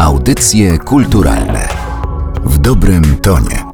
[0.00, 1.68] Audycje kulturalne
[2.44, 3.64] w dobrym tonie.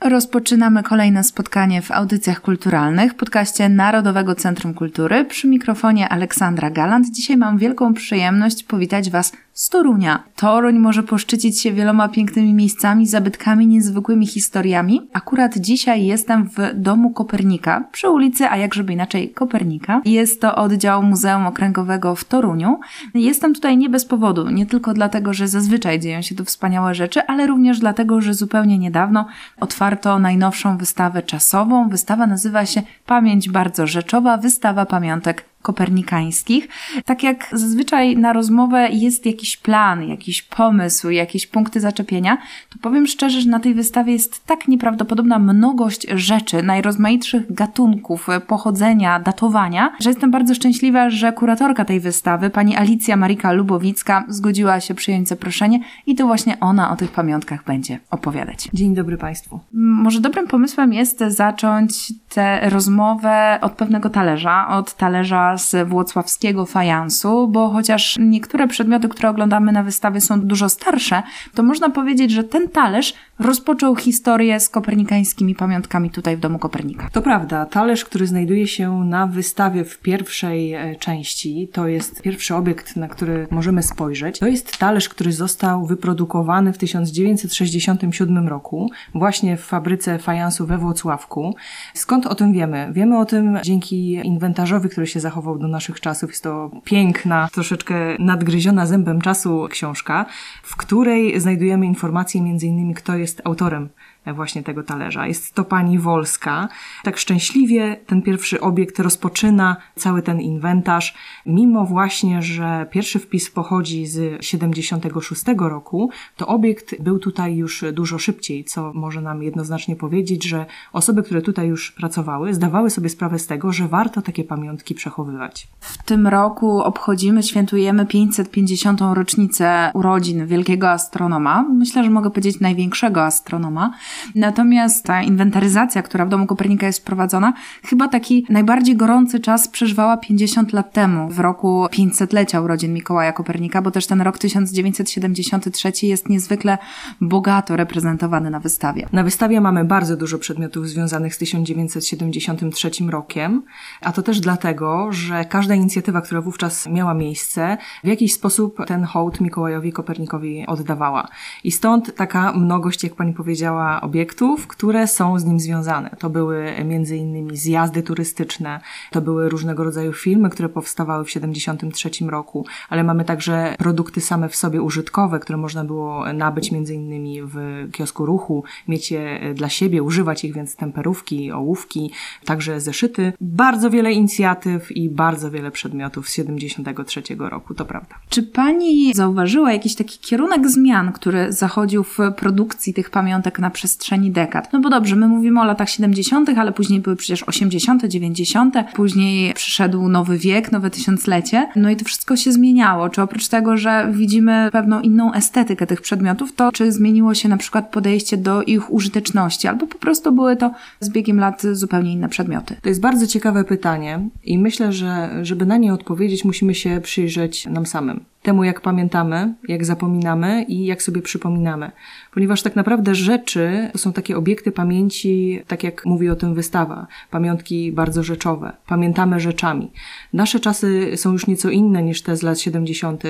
[0.00, 5.24] Rozpoczynamy kolejne spotkanie w audycjach kulturalnych, podcaście Narodowego Centrum Kultury.
[5.24, 7.10] Przy mikrofonie Aleksandra Galant.
[7.10, 10.22] Dzisiaj mam wielką przyjemność powitać Was z Torunia.
[10.36, 15.08] Toruń może poszczycić się wieloma pięknymi miejscami, zabytkami, niezwykłymi historiami.
[15.12, 20.00] Akurat dzisiaj jestem w domu Kopernika, przy ulicy, a jakżeby inaczej, Kopernika.
[20.04, 22.80] Jest to oddział Muzeum Okręgowego w Toruniu.
[23.14, 27.22] Jestem tutaj nie bez powodu, nie tylko dlatego, że zazwyczaj dzieją się tu wspaniałe rzeczy,
[27.26, 29.26] ale również dlatego, że zupełnie niedawno
[29.60, 31.88] otwarto najnowszą wystawę czasową.
[31.88, 36.68] Wystawa nazywa się Pamięć bardzo rzeczowa, wystawa pamiątek kopernikańskich.
[37.04, 42.38] Tak jak zazwyczaj na rozmowę jest jakiś plan, jakiś pomysł, jakieś punkty zaczepienia,
[42.70, 49.20] to powiem szczerze, że na tej wystawie jest tak nieprawdopodobna mnogość rzeczy, najrozmaitszych gatunków, pochodzenia,
[49.20, 54.94] datowania, że jestem bardzo szczęśliwa, że kuratorka tej wystawy, pani Alicja Marika Lubowicka, zgodziła się
[54.94, 58.68] przyjąć zaproszenie i to właśnie ona o tych pamiątkach będzie opowiadać.
[58.74, 59.60] Dzień dobry Państwu.
[59.72, 67.48] Może dobrym pomysłem jest zacząć tę rozmowę od pewnego talerza, od talerza z włocławskiego fajansu,
[67.48, 71.22] bo chociaż niektóre przedmioty, które oglądamy na wystawie są dużo starsze,
[71.54, 77.08] to można powiedzieć, że ten talerz rozpoczął historię z kopernikańskimi pamiątkami tutaj w domu Kopernika.
[77.12, 82.54] To prawda, talerz, który znajduje się na wystawie w pierwszej e, części, to jest pierwszy
[82.54, 84.38] obiekt, na który możemy spojrzeć.
[84.38, 91.54] To jest talerz, który został wyprodukowany w 1967 roku, właśnie w fabryce fajansu we Włocławku.
[91.94, 92.88] Skąd o tym wiemy?
[92.92, 96.30] Wiemy o tym dzięki inwentarzowi, który się zachował do naszych czasów.
[96.30, 100.26] Jest to piękna, troszeczkę nadgryziona zębem czasu książka,
[100.62, 103.88] w której znajdujemy informacje między innymi, kto jest autorem
[104.26, 105.26] właśnie tego talerza.
[105.26, 106.68] Jest to pani Wolska.
[107.04, 111.14] Tak szczęśliwie ten pierwszy obiekt rozpoczyna cały ten inwentarz,
[111.46, 118.18] mimo właśnie, że pierwszy wpis pochodzi z 76 roku, to obiekt był tutaj już dużo
[118.18, 123.38] szybciej, co może nam jednoznacznie powiedzieć, że osoby, które tutaj już pracowały, zdawały sobie sprawę
[123.38, 125.68] z tego, że warto takie pamiątki przechowywać.
[125.80, 129.00] W tym roku obchodzimy, świętujemy 550.
[129.12, 131.62] rocznicę urodzin wielkiego astronoma.
[131.62, 133.92] Myślę, że mogę powiedzieć największego astronoma.
[134.34, 137.52] Natomiast ta inwentaryzacja, która w domu Kopernika jest prowadzona,
[137.84, 143.82] chyba taki najbardziej gorący czas przeżywała 50 lat temu, w roku 500-lecia urodzin Mikołaja Kopernika,
[143.82, 146.78] bo też ten rok 1973 jest niezwykle
[147.20, 149.08] bogato reprezentowany na wystawie.
[149.12, 153.62] Na wystawie mamy bardzo dużo przedmiotów związanych z 1973 rokiem,
[154.00, 159.04] a to też dlatego, że każda inicjatywa, która wówczas miała miejsce, w jakiś sposób ten
[159.04, 161.28] hołd Mikołajowi Kopernikowi oddawała.
[161.64, 166.10] I stąd taka mnogość, jak pani powiedziała, obiektów, które są z nim związane.
[166.18, 172.10] To były między innymi zjazdy turystyczne, to były różnego rodzaju filmy, które powstawały w 73
[172.26, 177.42] roku, ale mamy także produkty same w sobie użytkowe, które można było nabyć między innymi
[177.42, 182.10] w kiosku ruchu, mieć je dla siebie, używać ich, więc temperówki, ołówki,
[182.44, 183.32] także zeszyty.
[183.40, 188.14] Bardzo wiele inicjatyw i bardzo wiele przedmiotów z 73 roku, to prawda.
[188.28, 193.87] Czy pani zauważyła jakiś taki kierunek zmian, który zachodził w produkcji tych pamiątek na przestrzeni
[194.30, 194.72] dekad?
[194.72, 199.54] No bo dobrze, my mówimy o latach 70., ale później były przecież 80., 90., później
[199.54, 203.08] przyszedł nowy wiek, nowe tysiąclecie, no i to wszystko się zmieniało.
[203.08, 207.56] Czy oprócz tego, że widzimy pewną inną estetykę tych przedmiotów, to czy zmieniło się na
[207.56, 212.28] przykład podejście do ich użyteczności, albo po prostu były to z biegiem lat zupełnie inne
[212.28, 212.76] przedmioty?
[212.82, 217.66] To jest bardzo ciekawe pytanie i myślę, że żeby na nie odpowiedzieć, musimy się przyjrzeć
[217.66, 221.90] nam samym temu, jak pamiętamy, jak zapominamy i jak sobie przypominamy.
[222.34, 227.06] Ponieważ tak naprawdę rzeczy to są takie obiekty pamięci, tak jak mówi o tym wystawa,
[227.30, 228.72] pamiątki bardzo rzeczowe.
[228.86, 229.90] Pamiętamy rzeczami.
[230.32, 233.22] Nasze czasy są już nieco inne niż te z lat 70.,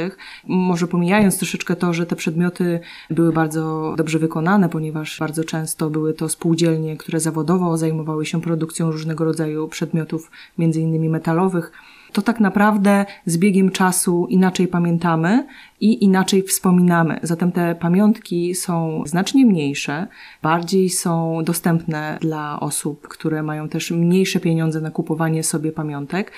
[0.47, 2.81] może pomijając troszeczkę to, że te przedmioty
[3.11, 8.91] były bardzo dobrze wykonane, ponieważ bardzo często były to spółdzielnie, które zawodowo zajmowały się produkcją
[8.91, 11.73] różnego rodzaju przedmiotów, między innymi metalowych
[12.13, 15.47] to tak naprawdę z biegiem czasu inaczej pamiętamy
[15.81, 17.21] i inaczej wspominamy.
[17.23, 20.07] Zatem te pamiątki są znacznie mniejsze,
[20.43, 26.33] bardziej są dostępne dla osób, które mają też mniejsze pieniądze na kupowanie sobie pamiątek.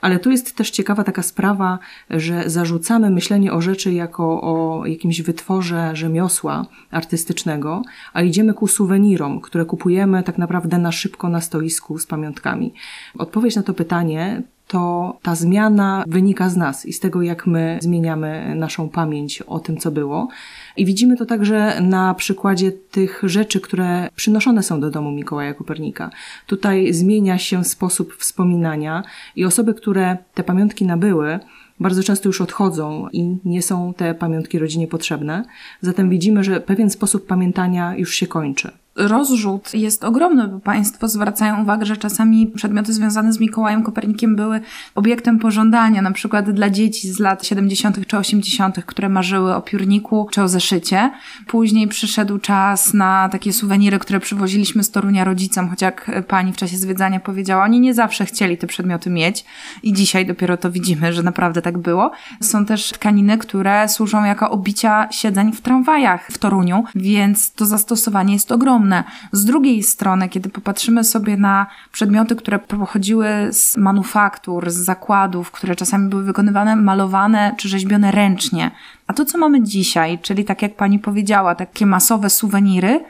[0.00, 1.78] Ale tu jest też ciekawa taka sprawa,
[2.10, 9.40] że zarzucamy myślenie o rzeczy jako o jakimś wytworze rzemiosła artystycznego, a idziemy ku suwenirom,
[9.40, 12.74] które kupujemy tak naprawdę na szybko na stoisku z pamiątkami.
[13.18, 17.78] Odpowiedź na to pytanie to ta zmiana wynika z nas i z tego, jak my
[17.82, 20.28] zmieniamy naszą pamięć o tym, co było.
[20.76, 26.10] I widzimy to także na przykładzie tych rzeczy, które przynoszone są do domu Mikołaja Kopernika.
[26.46, 29.02] Tutaj zmienia się sposób wspominania
[29.36, 31.38] i osoby, które te pamiątki nabyły,
[31.80, 35.44] bardzo często już odchodzą i nie są te pamiątki rodzinie potrzebne.
[35.80, 41.62] Zatem widzimy, że pewien sposób pamiętania już się kończy rozrzut jest ogromny, bo Państwo zwracają
[41.62, 44.60] uwagę, że czasami przedmioty związane z Mikołajem Kopernikiem były
[44.94, 48.06] obiektem pożądania, na przykład dla dzieci z lat 70.
[48.06, 51.10] czy 80., które marzyły o piórniku czy o zeszycie.
[51.46, 56.56] Później przyszedł czas na takie suweniry, które przywoziliśmy z Torunia rodzicom, choć jak pani w
[56.56, 59.44] czasie zwiedzania powiedziała, oni nie zawsze chcieli te przedmioty mieć
[59.82, 62.10] i dzisiaj dopiero to widzimy, że naprawdę tak było.
[62.40, 68.32] Są też tkaniny, które służą jako obicia siedzeń w tramwajach w Toruniu, więc to zastosowanie
[68.32, 68.85] jest ogromne.
[69.32, 75.76] Z drugiej strony, kiedy popatrzymy sobie na przedmioty, które pochodziły z manufaktur, z zakładów, które
[75.76, 78.70] czasami były wykonywane, malowane czy rzeźbione ręcznie,
[79.06, 83.04] a to, co mamy dzisiaj, czyli tak jak pani powiedziała, takie masowe suweniry,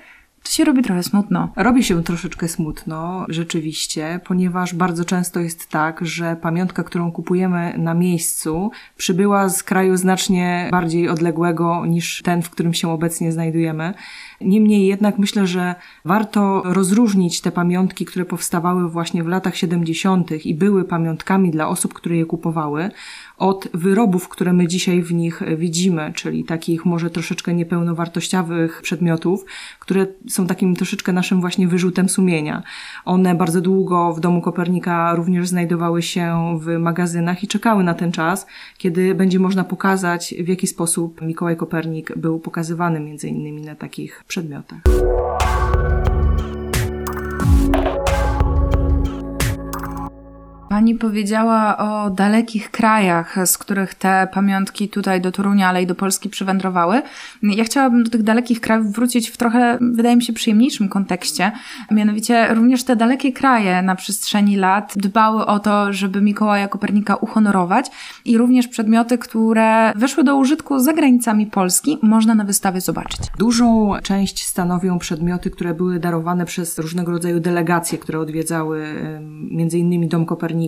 [0.46, 1.48] to się robi trochę smutno.
[1.56, 7.94] Robi się troszeczkę smutno, rzeczywiście, ponieważ bardzo często jest tak, że pamiątka, którą kupujemy na
[7.94, 13.94] miejscu, przybyła z kraju znacznie bardziej odległego niż ten, w którym się obecnie znajdujemy.
[14.40, 20.46] Niemniej jednak myślę, że warto rozróżnić te pamiątki, które powstawały właśnie w latach 70.
[20.46, 22.90] i były pamiątkami dla osób, które je kupowały,
[23.38, 29.44] od wyrobów, które my dzisiaj w nich widzimy, czyli takich może troszeczkę niepełnowartościowych przedmiotów,
[29.80, 32.62] które są takim troszeczkę naszym właśnie wyrzutem sumienia.
[33.04, 38.12] One bardzo długo w domu Kopernika również znajdowały się w magazynach i czekały na ten
[38.12, 38.46] czas,
[38.78, 44.24] kiedy będzie można pokazać, w jaki sposób Mikołaj Kopernik był pokazywany między innymi na takich
[44.28, 44.80] przedmiotach.
[50.76, 55.94] Pani powiedziała o dalekich krajach, z których te pamiątki tutaj do Torunia, ale i do
[55.94, 57.02] Polski przywędrowały.
[57.42, 61.52] Ja chciałabym do tych dalekich krajów wrócić w trochę, wydaje mi się, przyjemniejszym kontekście.
[61.90, 67.86] Mianowicie również te dalekie kraje na przestrzeni lat dbały o to, żeby Mikołaja Kopernika uhonorować
[68.24, 73.20] i również przedmioty, które weszły do użytku za granicami Polski, można na wystawie zobaczyć.
[73.38, 78.86] Dużą część stanowią przedmioty, które były darowane przez różnego rodzaju delegacje, które odwiedzały
[79.72, 80.65] innymi Dom Kopernika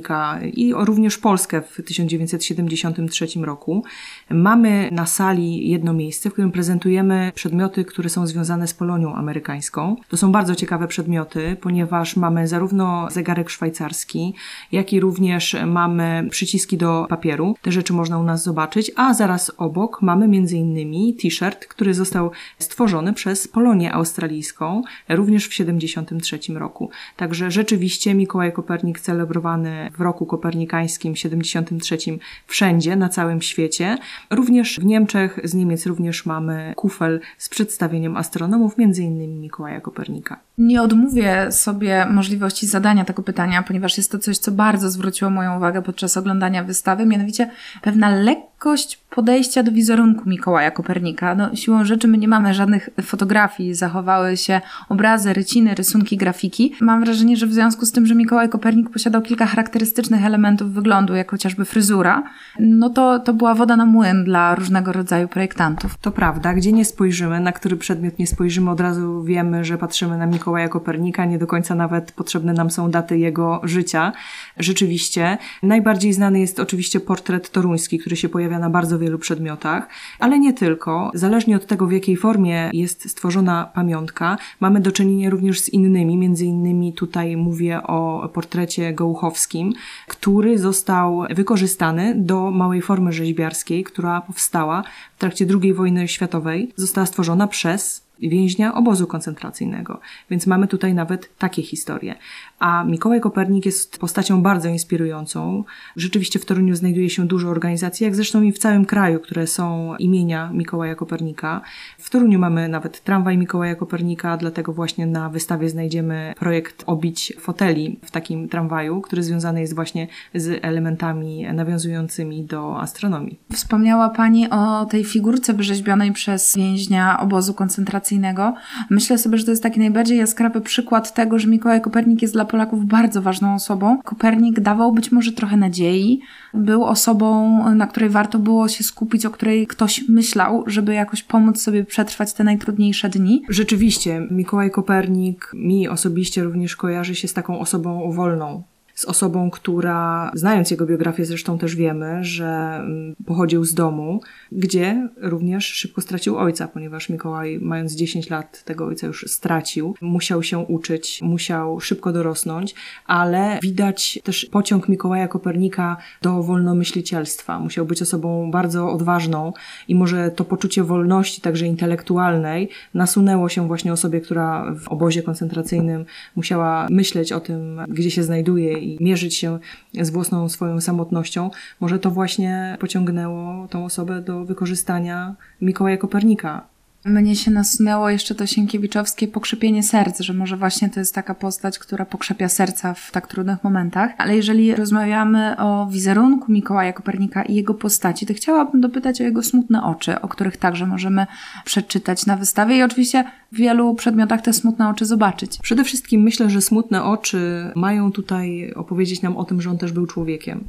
[0.55, 3.85] i również Polskę w 1973 roku.
[4.31, 9.97] Mamy na sali jedno miejsce, w którym prezentujemy przedmioty, które są związane z Polonią amerykańską.
[10.09, 14.35] To są bardzo ciekawe przedmioty, ponieważ mamy zarówno zegarek szwajcarski,
[14.73, 17.55] jak i również mamy przyciski do papieru.
[17.63, 23.13] Te rzeczy można u nas zobaczyć, a zaraz obok mamy innymi t-shirt, który został stworzony
[23.13, 26.91] przez Polonię australijską również w 1973 roku.
[27.17, 31.99] Także rzeczywiście Mikołaj Kopernik celebrowany w roku kopernikańskim 73
[32.47, 33.99] wszędzie, na całym świecie.
[34.31, 40.41] Również w Niemczech, z Niemiec również mamy kufel z przedstawieniem astronomów, między innymi Mikołaja Kopernika.
[40.59, 45.57] Nie odmówię sobie możliwości zadania tego pytania, ponieważ jest to coś, co bardzo zwróciło moją
[45.57, 47.51] uwagę podczas oglądania wystawy, mianowicie
[47.83, 48.17] pewna
[48.59, 51.35] lekkość podejścia do wizerunku Mikołaja Kopernika.
[51.35, 56.75] No, siłą rzeczy my nie mamy żadnych fotografii, zachowały się obrazy, ryciny, rysunki, grafiki.
[56.81, 61.15] Mam wrażenie, że w związku z tym, że Mikołaj Kopernik posiadał kilka charakterystycznych elementów wyglądu,
[61.15, 62.23] jak chociażby fryzura,
[62.59, 65.99] no to, to była woda na młyn dla różnego rodzaju projektantów.
[66.01, 70.17] To prawda, gdzie nie spojrzymy, na który przedmiot nie spojrzymy, od razu wiemy, że patrzymy
[70.17, 74.13] na Mikołaja Kopernika, nie do końca nawet potrzebne nam są daty jego życia.
[74.59, 80.39] Rzeczywiście, najbardziej znany jest oczywiście portret toruński, który się pojawia na bardzo wielu przedmiotach, ale
[80.39, 81.11] nie tylko.
[81.15, 86.17] Zależnie od tego, w jakiej formie jest stworzona pamiątka, mamy do czynienia również z innymi,
[86.17, 89.73] między innymi tutaj mówię o portrecie gołuchowskim,
[90.07, 94.83] który został wykorzystany do małej formy rzeźbiarskiej, która powstała
[95.17, 96.73] w trakcie II wojny światowej.
[96.77, 100.01] Została stworzona przez więźnia obozu koncentracyjnego.
[100.31, 102.15] Więc mamy tutaj nawet takie historie.
[102.59, 105.65] A Mikołaj Kopernik jest postacią bardzo inspirującą.
[105.97, 109.97] Rzeczywiście w Toruniu znajduje się dużo organizacji, jak zresztą i w całym kraju, które są
[109.97, 111.61] imienia Mikołaja Kopernika.
[111.99, 117.99] W Toruniu mamy nawet tramwaj Mikołaja Kopernika, dlatego właśnie na wystawie znajdziemy projekt obić foteli
[118.05, 123.39] w takim tramwaju, który związany jest właśnie z elementami nawiązującymi do astronomii.
[123.53, 128.55] Wspomniała Pani o tej figurce wyrzeźbionej przez więźnia obozu koncentracyjnego.
[128.91, 132.45] Myślę sobie, że to jest taki najbardziej jaskrawy przykład tego, że Mikołaj Kopernik jest dla
[132.49, 134.03] Polaków bardzo ważną osobą.
[134.05, 136.21] Kopernik dawał być może trochę nadziei,
[136.55, 141.63] był osobą, na której warto było się skupić, o której ktoś myślał, żeby jakoś pomóc
[141.63, 143.43] sobie przetrwać te najtrudniejsze dni.
[143.49, 148.63] Rzeczywiście, Mikołaj Kopernik mi osobiście również kojarzy się z taką osobą wolną,
[148.99, 154.21] z osobą, która, znając jego biografię zresztą też wiemy, że mm, pochodził z domu,
[154.53, 159.95] gdzie również szybko stracił ojca, ponieważ Mikołaj, mając 10 lat, tego ojca już stracił.
[160.01, 162.75] Musiał się uczyć, musiał szybko dorosnąć,
[163.07, 167.59] ale widać też pociąg Mikołaja Kopernika do wolnomyślicielstwa.
[167.59, 169.53] Musiał być osobą bardzo odważną
[169.89, 176.05] i może to poczucie wolności, także intelektualnej, nasunęło się właśnie osobie, która w obozie koncentracyjnym
[176.37, 179.59] musiała myśleć o tym, gdzie się znajduje i mierzyć się
[180.01, 181.51] z własną swoją samotnością.
[181.81, 186.67] Może to właśnie pociągnęło tą osobę do wykorzystania Mikołaja Kopernika
[187.05, 191.79] mnie się nasunęło jeszcze to sienkiewiczowskie pokrzepienie serc, że może właśnie to jest taka postać,
[191.79, 194.11] która pokrzepia serca w tak trudnych momentach.
[194.19, 199.43] Ale jeżeli rozmawiamy o wizerunku Mikołaja Kopernika i jego postaci, to chciałabym dopytać o jego
[199.43, 201.27] smutne oczy, o których także możemy
[201.65, 205.59] przeczytać na wystawie i oczywiście w wielu przedmiotach te smutne oczy zobaczyć.
[205.63, 209.93] Przede wszystkim myślę, że smutne oczy mają tutaj opowiedzieć nam o tym, że on też
[209.93, 210.65] był człowiekiem.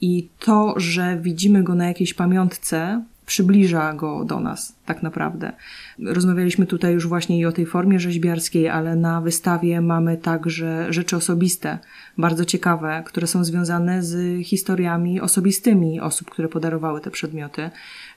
[0.00, 5.52] I to, że widzimy go na jakiejś pamiątce, przybliża go do nas, tak naprawdę.
[5.98, 11.16] Rozmawialiśmy tutaj już właśnie i o tej formie rzeźbiarskiej, ale na wystawie mamy także rzeczy
[11.16, 11.78] osobiste,
[12.18, 17.70] bardzo ciekawe, które są związane z historiami osobistymi osób, które podarowały te przedmioty.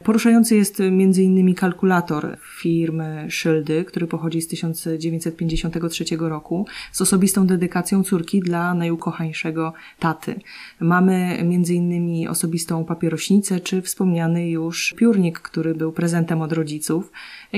[0.04, 1.56] Poruszający jest m.in.
[1.56, 10.40] kalkulator firmy Szyldy, który pochodzi z 1953 roku, z osobistą dedykacją córki dla najukochańszego taty.
[10.80, 12.28] Mamy m.in.
[12.28, 17.12] osobistą papierośnicę, czy wspomniany już piórnik, który był prezentem od rodziców,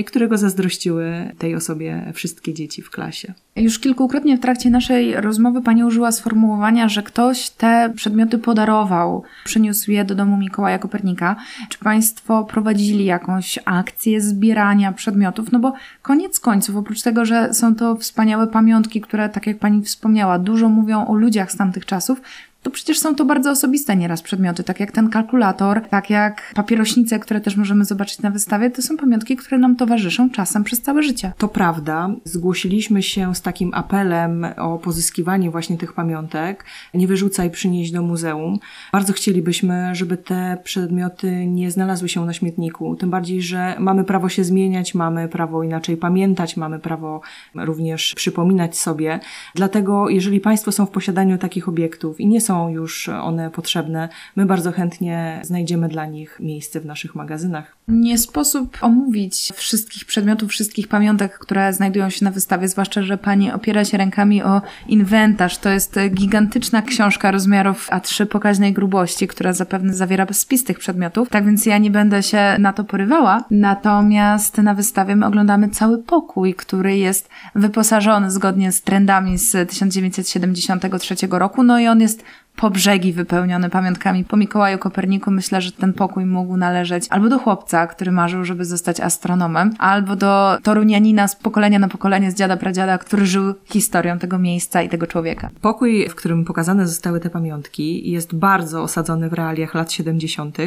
[0.06, 3.34] którego zazdrościły tej osobie wszystkie dzieci w klasie.
[3.56, 9.90] Już kilkukrotnie w trakcie naszej rozmowy pani użyła sformułowania, że ktoś te przedmioty podarował, przyniósł
[9.90, 11.36] je do domu Mikołaja Kopernika.
[11.68, 15.52] Czy państwo prowadzili jakąś akcję zbierania przedmiotów?
[15.52, 19.82] No bo koniec końców, oprócz tego, że są to wspaniałe pamiątki, które, tak jak pani
[19.82, 22.20] wspomniała, dużo mówią o ludziach z tamtych czasów,
[22.62, 27.18] to przecież są to bardzo osobiste nieraz przedmioty, tak jak ten kalkulator, tak jak papierośnice,
[27.18, 31.02] które też możemy zobaczyć na wystawie, to są pamiątki, które nam towarzyszą czasem przez całe
[31.02, 31.32] życie.
[31.38, 32.10] To prawda.
[32.24, 36.64] Zgłosiliśmy się z takim apelem o pozyskiwanie właśnie tych pamiątek.
[36.94, 38.58] Nie wyrzucaj, przynieść do muzeum.
[38.92, 42.96] Bardzo chcielibyśmy, żeby te przedmioty nie znalazły się na śmietniku.
[42.96, 47.20] Tym bardziej, że mamy prawo się zmieniać, mamy prawo inaczej pamiętać, mamy prawo
[47.54, 49.20] również przypominać sobie.
[49.54, 54.08] Dlatego, jeżeli Państwo są w posiadaniu takich obiektów i nie są są już one potrzebne,
[54.36, 57.76] my bardzo chętnie znajdziemy dla nich miejsce w naszych magazynach.
[57.88, 63.52] Nie sposób omówić wszystkich przedmiotów, wszystkich pamiątek, które znajdują się na wystawie, zwłaszcza, że pani
[63.52, 65.58] opiera się rękami o inwentarz.
[65.58, 71.28] To jest gigantyczna książka rozmiarów A3 pokaźnej grubości, która zapewne zawiera spis tych przedmiotów.
[71.28, 73.44] Tak więc ja nie będę się na to porywała.
[73.50, 81.14] Natomiast na wystawie my oglądamy cały pokój, który jest wyposażony zgodnie z trendami z 1973
[81.30, 81.62] roku.
[81.62, 82.24] No i on jest
[82.60, 85.30] po brzegi wypełniony pamiątkami po Mikołaju Koperniku.
[85.30, 90.16] Myślę, że ten pokój mógł należeć albo do chłopca, który marzył, żeby zostać astronomem, albo
[90.16, 94.88] do torunianina z pokolenia na pokolenie, z dziada pradziada, który żył historią tego miejsca i
[94.88, 95.50] tego człowieka.
[95.60, 100.58] Pokój, w którym pokazane zostały te pamiątki, jest bardzo osadzony w realiach lat 70.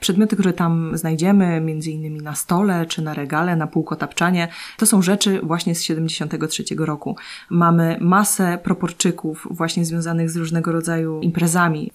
[0.00, 5.02] Przedmioty, które tam znajdziemy, między innymi na stole, czy na regale, na półkotapczanie, to są
[5.02, 7.16] rzeczy właśnie z 73 roku.
[7.50, 11.39] Mamy masę proporczyków właśnie związanych z różnego rodzaju imprezami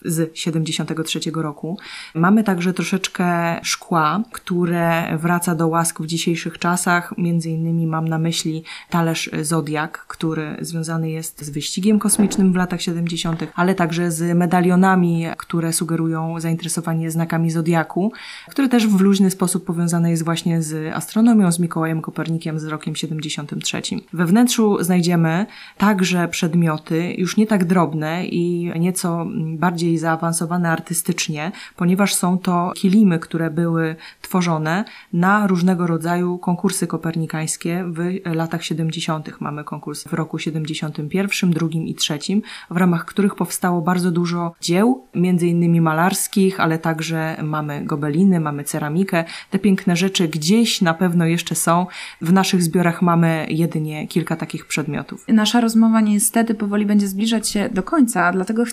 [0.05, 1.77] z 73 roku.
[2.15, 3.25] Mamy także troszeczkę
[3.63, 7.13] szkła, które wraca do łask w dzisiejszych czasach.
[7.17, 12.81] Między innymi mam na myśli talerz Zodiak, który związany jest z wyścigiem kosmicznym w latach
[12.81, 18.11] 70., ale także z medalionami, które sugerują zainteresowanie znakami Zodiaku,
[18.49, 22.95] które też w luźny sposób powiązane jest właśnie z astronomią, z Mikołajem Kopernikiem z rokiem
[22.95, 23.81] 73.
[24.13, 25.45] We wnętrzu znajdziemy
[25.77, 29.24] także przedmioty już nie tak drobne i nieco
[29.57, 37.85] bardziej zaawansowane artystycznie, ponieważ są to kilimy, które były tworzone na różnego rodzaju konkursy kopernikańskie
[37.87, 39.41] w latach 70.
[39.41, 45.03] Mamy konkurs w roku 71, drugim i trzecim, w ramach których powstało bardzo dużo dzieł,
[45.15, 49.23] między innymi malarskich, ale także mamy gobeliny, mamy ceramikę.
[49.49, 51.87] Te piękne rzeczy gdzieś na pewno jeszcze są.
[52.21, 55.25] W naszych zbiorach mamy jedynie kilka takich przedmiotów.
[55.27, 58.65] Nasza rozmowa niestety powoli będzie zbliżać się do końca, dlatego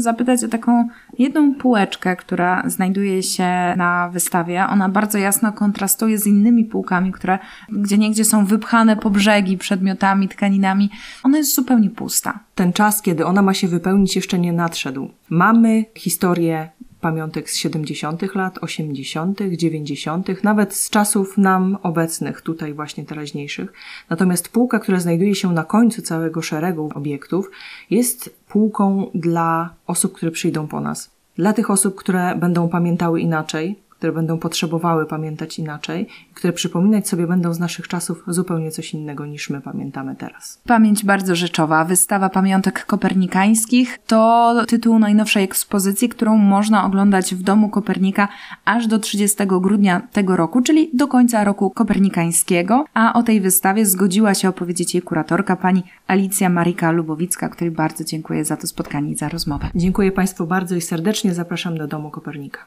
[0.00, 0.88] zapytać o taką
[1.18, 4.66] jedną półeczkę, która znajduje się na wystawie.
[4.66, 7.38] Ona bardzo jasno kontrastuje z innymi półkami, które
[7.68, 10.90] gdzie niegdzie są wypchane po brzegi przedmiotami, tkaninami.
[11.22, 12.38] Ona jest zupełnie pusta.
[12.54, 15.10] Ten czas, kiedy ona ma się wypełnić, jeszcze nie nadszedł.
[15.30, 16.68] Mamy historię
[17.00, 18.34] pamiątek z 70.
[18.34, 23.72] lat, 80., 90., nawet z czasów nam obecnych, tutaj właśnie teraźniejszych.
[24.10, 27.50] Natomiast półka, która znajduje się na końcu całego szeregu obiektów,
[27.90, 31.10] jest półką dla osób, które przyjdą po nas.
[31.36, 37.26] Dla tych osób, które będą pamiętały inaczej, które będą potrzebowały pamiętać inaczej, które przypominać sobie
[37.26, 40.60] będą z naszych czasów zupełnie coś innego niż my pamiętamy teraz.
[40.66, 41.84] Pamięć bardzo rzeczowa.
[41.84, 48.28] Wystawa pamiątek kopernikańskich to tytuł najnowszej ekspozycji, którą można oglądać w Domu Kopernika
[48.64, 52.84] aż do 30 grudnia tego roku, czyli do końca roku kopernikańskiego.
[52.94, 58.04] A o tej wystawie zgodziła się opowiedzieć jej kuratorka, pani Alicja Marika Lubowicka, której bardzo
[58.04, 59.70] dziękuję za to spotkanie i za rozmowę.
[59.74, 62.66] Dziękuję Państwu bardzo i serdecznie zapraszam do Domu Kopernika.